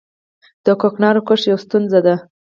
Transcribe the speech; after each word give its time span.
د 0.65 0.67
کوکنارو 0.81 1.25
کښت 1.27 1.43
یوه 1.51 1.61
ستونزه 1.65 1.99
ده 2.05 2.15